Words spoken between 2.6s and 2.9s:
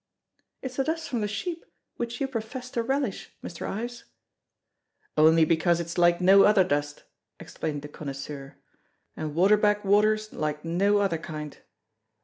to